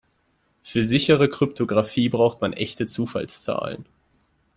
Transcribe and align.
Für 0.63 0.81
sichere 0.81 1.29
Kryptographie 1.29 2.09
braucht 2.09 2.41
man 2.41 2.53
echte 2.53 2.87
Zufallszahlen. 2.87 3.85